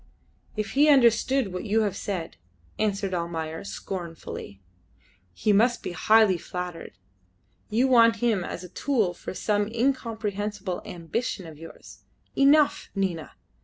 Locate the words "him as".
8.15-8.63